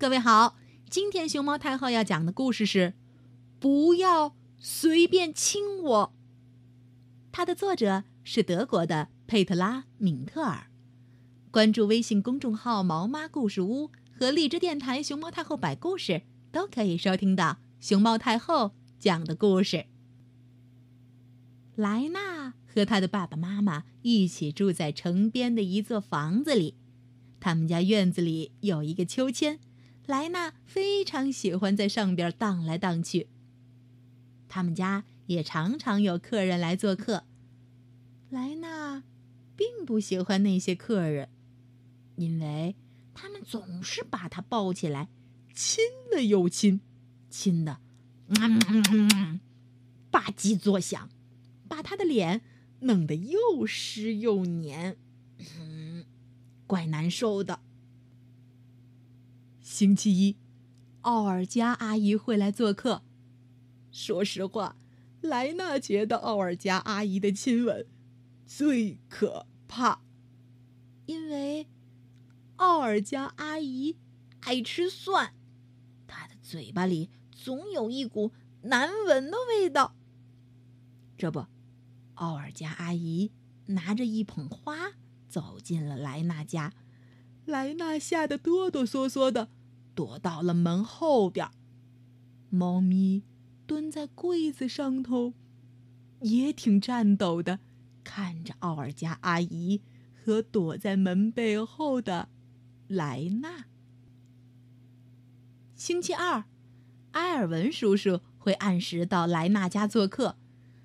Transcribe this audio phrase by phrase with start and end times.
[0.00, 0.56] 各位好，
[0.88, 2.78] 今天熊猫太后要讲的故事是
[3.58, 6.14] 《不要随便亲我》。
[7.30, 10.68] 它的作者是德国的佩特拉·敏特尔。
[11.50, 19.84] 关注微信公众号“毛妈故事屋”和荔枝电台“熊猫太后摆故事”，都可以收听到熊猫太后讲的故事。
[21.76, 26.76] 莱纳和他的爸爸妈妈一起住在城边的一座房子里，
[27.38, 29.60] 他们家院子里有一个秋千。
[30.10, 33.28] 莱娜非常喜欢在上边荡来荡去。
[34.48, 37.22] 他们家也常常有客人来做客。
[38.28, 39.04] 莱娜
[39.54, 41.28] 并不喜欢那些客人，
[42.16, 42.74] 因为
[43.14, 45.08] 他们总是把他抱起来，
[45.54, 46.80] 亲了又亲，
[47.28, 47.78] 亲的
[50.10, 51.08] 吧唧作响，
[51.68, 52.40] 把他的脸
[52.80, 54.96] 弄得又湿又黏，
[55.38, 56.04] 嗯，
[56.66, 57.60] 怪难受的。
[59.70, 60.36] 星期一，
[61.02, 63.04] 奥尔加阿姨会来做客。
[63.92, 64.76] 说实话，
[65.20, 67.86] 莱纳觉得奥尔加阿姨的亲吻
[68.44, 70.02] 最可怕，
[71.06, 71.68] 因为
[72.56, 73.96] 奥尔加阿姨
[74.40, 75.34] 爱吃蒜，
[76.08, 79.94] 她的嘴巴里总有一股难闻的味道。
[81.16, 81.46] 这不，
[82.14, 83.30] 奥尔加阿姨
[83.66, 84.94] 拿着一捧花
[85.28, 86.72] 走进了莱纳家，
[87.44, 89.48] 莱纳吓得哆哆嗦嗦的。
[89.94, 91.48] 躲到了门后边。
[92.48, 93.22] 猫咪
[93.66, 95.34] 蹲在柜子上头，
[96.20, 97.60] 也挺颤抖的，
[98.02, 99.80] 看着奥尔加阿姨
[100.12, 102.28] 和躲在门背后的
[102.88, 103.66] 莱纳。
[105.76, 106.44] 星期二，
[107.12, 110.36] 埃尔文叔叔会按时到莱纳家做客。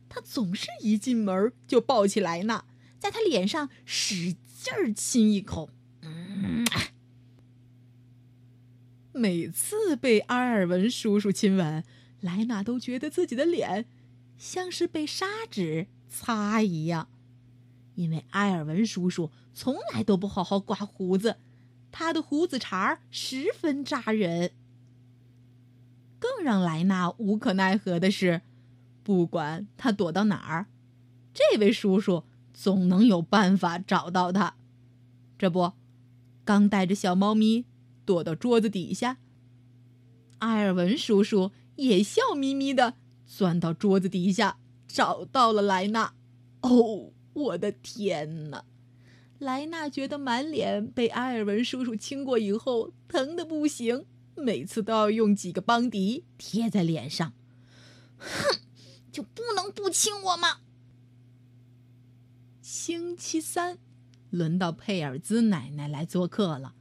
[0.08, 2.64] 他总是一进门就抱起莱纳，
[3.00, 5.72] 在他脸上使劲儿亲一口。
[6.04, 6.64] 嗯。
[9.16, 11.82] 每次被阿尔文叔叔亲吻，
[12.20, 13.86] 莱娜都觉得自己的脸
[14.38, 17.08] 像是被砂纸擦一样，
[17.96, 21.38] 因为埃尔文叔叔从来都不好好刮胡子，
[21.94, 24.52] 他的胡子茬儿十分扎人。
[26.20, 28.42] 更让莱娜无可奈何的是，
[29.02, 30.66] 不管他躲到哪儿，
[31.34, 34.56] 这位叔叔总能有办法找到他。
[35.38, 35.72] 这不，
[36.44, 37.64] 刚带着小猫咪。
[38.06, 39.18] 躲到桌子底下，
[40.40, 42.94] 埃尔文叔叔也笑眯眯的
[43.26, 46.14] 钻到桌子底下，找到了莱纳。
[46.62, 48.66] 哦，我的天哪！
[49.40, 54.06] 莱纳觉得满脸被埃尔文叔叔亲过以后疼的不行，
[54.36, 57.34] 每次都要用几个邦迪贴在脸上。
[58.18, 58.60] 哼，
[59.12, 60.62] 就不能不亲我吗？
[62.62, 63.78] 星期三，
[64.30, 66.74] 轮到佩尔兹奶奶来做客了。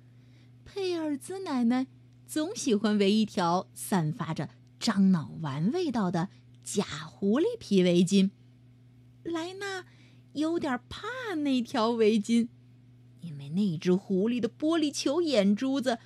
[0.74, 1.86] 佩尔兹奶奶
[2.26, 6.30] 总喜欢围一条散发着樟脑丸味道的
[6.64, 8.32] 假狐狸皮围巾。
[9.22, 9.84] 莱纳
[10.32, 12.48] 有点怕那条围巾，
[13.20, 16.00] 因为那只狐狸的玻璃球眼珠子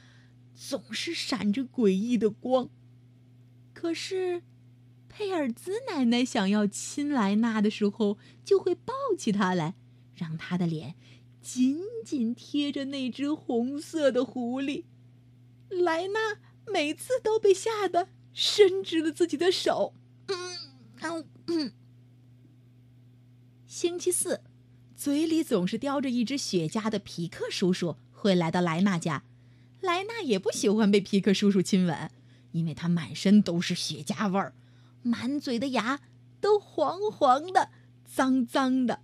[0.55, 2.69] 总是闪着诡异的光。
[3.73, 4.43] 可是，
[5.09, 9.77] 佩尔兹奶奶想要亲莱纳的时候，就会抱起他来，
[10.15, 10.95] 让他的脸。
[11.41, 14.84] 紧紧贴着那只红色的狐狸，
[15.69, 16.38] 莱纳
[16.71, 19.94] 每次都被吓得伸直了自己的手。
[20.26, 21.72] 嗯，嗯。
[23.66, 24.43] 星期四，
[24.97, 29.25] 嘴里总是叼着一只雪茄的皮克叔叔会来到莱纳家。
[29.81, 32.10] 莱纳也不喜欢被皮克叔叔亲吻，
[32.53, 34.55] 因为他满身都是雪茄味儿，
[35.03, 36.00] 满嘴的牙
[36.41, 37.70] 都黄黄的、
[38.05, 39.00] 脏脏的。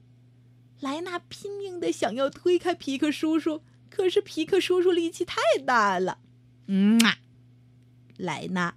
[0.85, 6.19] 莱纳拼命的想要推开皮克叔叔，可是皮克叔叔力气太大了。
[6.67, 7.21] 嗯啊，
[8.19, 8.77] 莱纳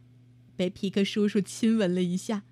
[0.56, 2.44] 被皮克叔叔亲吻了一下，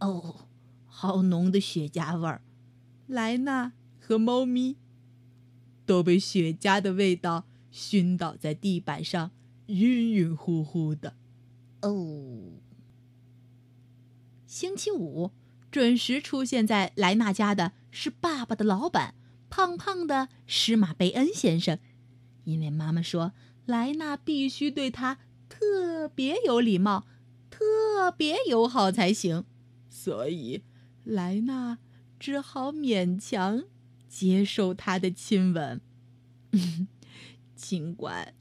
[0.00, 0.48] 哦，
[0.86, 2.42] 好浓的雪茄味儿！
[3.06, 4.74] 莱纳和猫咪
[5.86, 9.30] 都被雪茄的味道熏倒在地板上，
[9.66, 11.14] 晕晕乎乎的。
[11.82, 12.54] 哦，
[14.44, 15.30] 星期五。
[15.70, 19.14] 准时出现在莱纳家的是爸爸的老板，
[19.48, 21.78] 胖胖的施马贝恩先生。
[22.44, 23.34] 因为妈妈说
[23.66, 25.18] 莱纳必须对他
[25.48, 27.06] 特别有礼貌、
[27.50, 29.44] 特别友好才行，
[29.88, 30.64] 所以
[31.04, 31.78] 莱纳
[32.18, 33.64] 只好勉强
[34.08, 35.80] 接受他的亲吻。
[37.54, 38.34] 尽管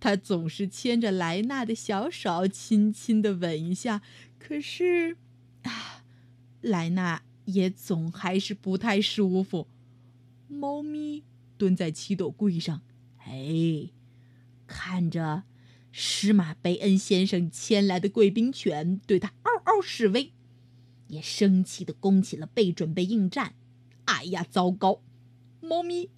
[0.00, 4.00] 他总是牵着莱纳的小手，轻轻的吻一下，
[4.38, 5.18] 可是
[5.62, 6.02] 啊。
[6.60, 9.68] 莱纳也总还是不太舒服。
[10.48, 11.24] 猫咪
[11.56, 12.82] 蹲在七斗柜上，
[13.18, 13.90] 哎，
[14.66, 15.44] 看着
[15.90, 20.32] 施马贝恩先生牵来的贵宾犬对他嗷嗷示威，
[21.06, 23.54] 也生气的弓起了背，准备应战。
[24.04, 25.02] 哎呀，糟糕！
[25.60, 26.10] 猫咪，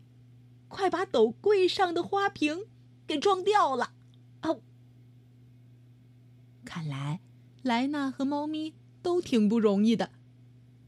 [0.69, 2.67] 快把斗柜上的花瓶
[3.07, 3.93] 给撞掉了！
[4.43, 4.63] 哦，
[6.65, 7.21] 看来
[7.63, 10.11] 莱娜和猫咪都挺不容易的，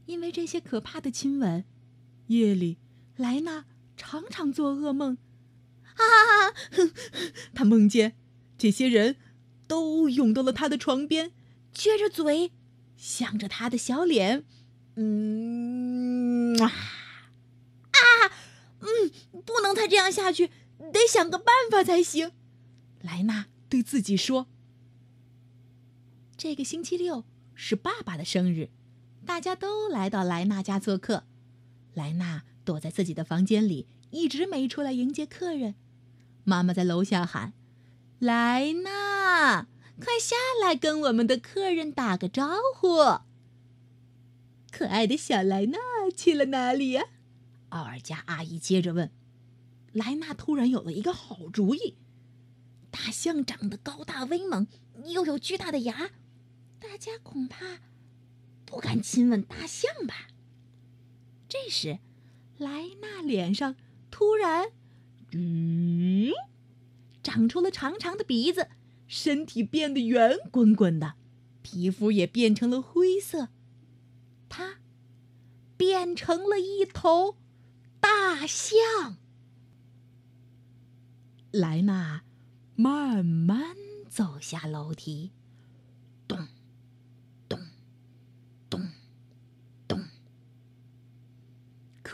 [0.05, 1.65] 因为这些可怕的亲吻，
[2.27, 2.77] 夜里
[3.15, 3.65] 莱娜
[3.95, 5.17] 常常做噩梦。
[5.95, 6.03] 啊！
[7.53, 8.17] 他梦见
[8.57, 9.17] 这些人
[9.67, 11.31] 都涌到了他的床边，
[11.73, 12.51] 撅着嘴，
[12.97, 14.43] 向着他的小脸，
[14.95, 17.99] 嗯啊啊
[18.79, 19.11] 嗯，
[19.45, 20.47] 不能再这样下去，
[20.91, 22.31] 得想个办法才行。
[23.01, 24.47] 莱娜对自己说
[26.35, 27.23] ：“这个星期六
[27.53, 28.69] 是爸爸的生日，
[29.25, 31.23] 大家都来到莱娜家做客。
[31.93, 35.75] 莱娜躲在自己的房间里，一直没出来迎接客人。”
[36.43, 37.53] 妈妈在楼下喊
[38.19, 39.67] ：“莱娜，
[39.99, 43.21] 快下来跟我们的客人打个招呼。”
[44.71, 45.77] 可爱的小莱娜
[46.15, 47.03] 去了哪里呀？
[47.69, 49.11] 奥尔加阿姨接着问。
[49.93, 51.95] 莱娜突然有了一个好主意：
[52.89, 54.67] 大象长得高大威猛，
[55.05, 56.09] 又有巨大的牙，
[56.79, 57.79] 大家恐怕
[58.73, 60.29] 不敢亲吻大象吧？
[61.47, 61.99] 这时，
[62.57, 63.75] 莱娜脸上
[64.09, 64.71] 突然……
[65.31, 66.31] 嗯，
[67.21, 68.69] 长出了长长的鼻子，
[69.07, 71.13] 身体变得圆滚滚的，
[71.61, 73.49] 皮肤也变成了灰色。
[74.49, 74.79] 它
[75.77, 77.37] 变成了一头
[77.99, 79.17] 大象。
[81.51, 82.23] 莱娜
[82.75, 83.75] 慢慢
[84.09, 85.31] 走下楼梯，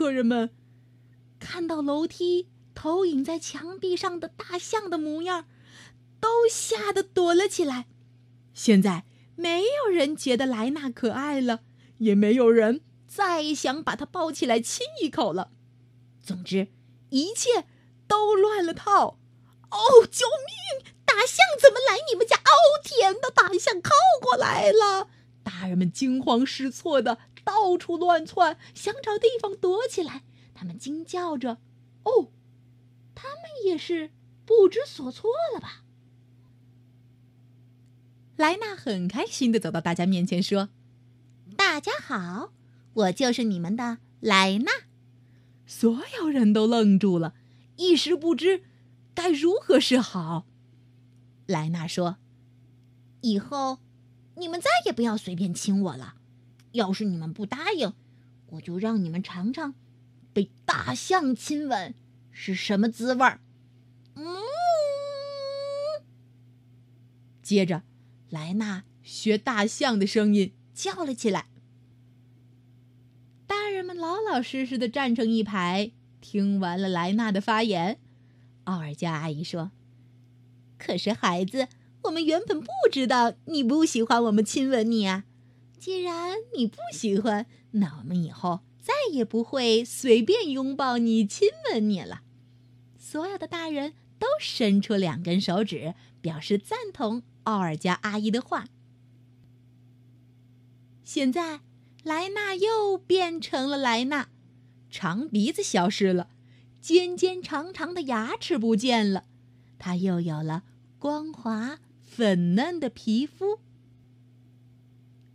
[0.00, 0.48] 客人们
[1.38, 2.48] 看到楼梯。
[2.74, 5.44] 投影在墙壁上的大象的模样，
[6.18, 7.86] 都吓得躲了起来。
[8.54, 9.04] 现在
[9.36, 11.60] 没有人觉得莱娜可爱了，
[11.98, 15.50] 也没有人再想把她抱起来亲一口了。
[16.22, 16.68] 总之，
[17.10, 17.66] 一切
[18.08, 19.18] 都乱了套。
[19.70, 19.78] 哦，
[20.10, 20.94] 救命！
[21.04, 22.36] 大象怎么来你们家？
[22.36, 23.28] 哦，天哪！
[23.28, 23.90] 大象靠
[24.22, 25.10] 过来了！
[25.42, 30.22] 大人们惊慌失措的到处乱窜，想找地方躲起来。
[30.54, 31.58] 他们惊叫着
[32.04, 32.28] ：“哦！”
[33.14, 34.10] 他们也是
[34.44, 35.82] 不知所措了吧？
[38.36, 40.70] 莱娜很开心的走到大家面前说
[41.56, 42.52] ：“大家好，
[42.94, 44.70] 我就是你们的莱娜。”
[45.66, 47.34] 所有人都愣住了，
[47.76, 48.64] 一时不知
[49.14, 50.46] 该如何是好。
[51.46, 52.16] 莱娜说
[53.20, 53.78] ：“以后
[54.36, 56.14] 你们再也不要随便亲我了。
[56.72, 57.92] 要是你们不答应，
[58.46, 59.74] 我就让你们尝尝
[60.32, 61.94] 被大象亲吻。”
[62.32, 63.40] 是什么滋味儿？
[64.14, 64.24] 嗯。
[67.42, 67.82] 接着，
[68.30, 71.46] 莱娜学大象的声音叫了起来。
[73.46, 75.90] 大人们老老实实的站成一排，
[76.20, 77.98] 听完了莱娜的发言。
[78.64, 79.72] 奥尔加阿姨说
[80.78, 81.68] ：“可是孩子，
[82.04, 85.24] 我们原本不知道你不喜欢我们亲吻你啊。
[85.80, 92.22] 既然你不喜欢，那我们以后……”再也不会随便拥抱你、亲吻你了。
[92.98, 98.64] 所有的大人都伸出两根手指，表示赞同奥尔加阿姨的话。
[101.04, 101.60] 现在，
[102.02, 104.30] 莱娜又变成了莱娜，
[104.88, 106.30] 长鼻子消失了，
[106.80, 109.26] 尖尖长长的牙齿不见了，
[109.78, 110.64] 她又有了
[110.98, 113.60] 光滑粉嫩的皮肤。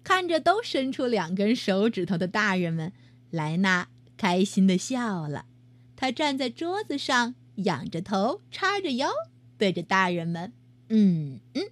[0.05, 2.93] 看着都伸出两根手指头的大人们。
[3.31, 5.47] 莱娜开心的笑了，
[5.95, 9.09] 她站在桌子上，仰着头，叉着腰，
[9.57, 10.53] 对着大人们，
[10.89, 11.63] 嗯嗯，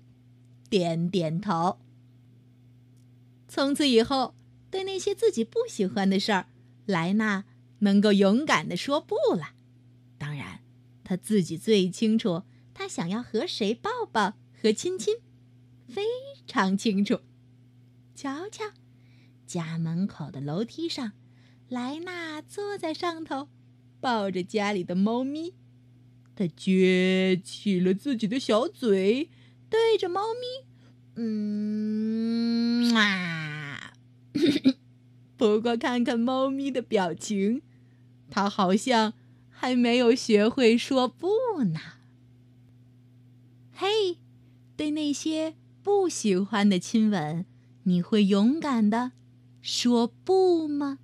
[0.70, 1.78] 点点头。
[3.48, 4.34] 从此以后，
[4.72, 6.48] 对那些自己不喜欢的事儿，
[6.88, 7.46] 莱娜
[7.80, 9.50] 能够勇敢的说不了。
[10.18, 10.62] 当然，
[11.04, 12.42] 她自己最清楚，
[12.74, 15.18] 她想要和谁抱抱和亲亲，
[15.88, 16.02] 非
[16.48, 17.20] 常清楚。
[18.24, 18.64] 瞧瞧，
[19.46, 21.12] 家门口的楼梯上。
[21.68, 23.50] 莱娜坐在上头，
[24.00, 25.56] 抱着家里的猫咪，
[26.34, 29.30] 她撅起了自己的小嘴，
[29.70, 30.66] 对着猫咪，
[31.18, 33.92] 嗯啊。
[35.36, 37.62] 不过看看猫咪的表情，
[38.30, 39.16] 它好像
[39.50, 41.28] 还没有学会说不
[41.66, 41.78] 呢。
[43.74, 44.20] 嘿，
[44.78, 47.46] 对那些不喜欢的亲吻，
[47.84, 49.12] 你会勇敢地
[49.62, 51.00] 说不吗？